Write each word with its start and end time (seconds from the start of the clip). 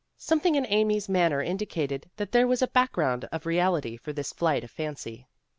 Something 0.17 0.55
in 0.55 0.65
Amy 0.67 0.99
's 0.99 1.07
manner 1.07 1.43
indicated 1.43 2.09
that 2.17 2.31
there 2.31 2.47
was 2.47 2.63
a 2.63 2.67
background 2.67 3.25
of 3.31 3.45
reality 3.45 3.97
for 3.97 4.11
this 4.11 4.33
flight 4.33 4.63
of 4.63 4.71
fancy. 4.71 5.27